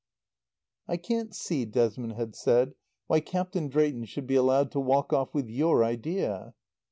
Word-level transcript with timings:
"I 0.87 0.97
can't 0.97 1.35
see," 1.35 1.63
Desmond 1.63 2.13
had 2.13 2.35
said, 2.35 2.73
"why 3.05 3.19
Captain 3.19 3.67
Drayton 3.67 4.05
should 4.05 4.25
be 4.25 4.33
allowed 4.33 4.71
to 4.71 4.79
walk 4.79 5.13
off 5.13 5.35
with 5.35 5.47
your 5.47 5.83
idea." 5.83 6.55